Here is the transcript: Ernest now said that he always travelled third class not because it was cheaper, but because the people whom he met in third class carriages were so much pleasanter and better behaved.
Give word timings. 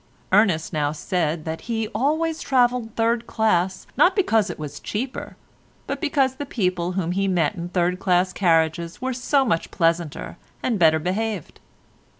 Ernest 0.31 0.73
now 0.73 0.91
said 0.91 1.45
that 1.45 1.61
he 1.69 1.87
always 1.89 2.41
travelled 2.41 2.95
third 2.95 3.27
class 3.27 3.85
not 3.95 4.15
because 4.15 4.49
it 4.49 4.57
was 4.57 4.79
cheaper, 4.79 5.37
but 5.85 6.01
because 6.01 6.37
the 6.37 6.45
people 6.47 6.93
whom 6.93 7.11
he 7.11 7.27
met 7.27 7.53
in 7.53 7.69
third 7.69 7.99
class 7.99 8.33
carriages 8.33 8.99
were 8.99 9.13
so 9.13 9.45
much 9.45 9.69
pleasanter 9.69 10.37
and 10.63 10.79
better 10.79 10.97
behaved. 10.97 11.59